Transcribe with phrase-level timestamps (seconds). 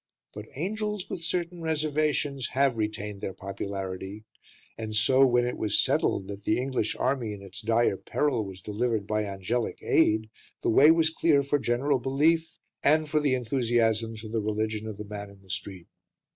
[0.33, 4.23] But angels, with certain reservations, have retained their popularity,
[4.75, 8.63] and so, when it was settled that the English army in its dire peril was
[8.63, 10.31] delivered by angelic aid,
[10.63, 14.97] the way was clear for general belief, and for the enthusiasms of the religion of
[14.97, 15.85] the man in the street.